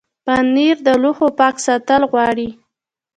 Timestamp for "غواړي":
2.11-2.49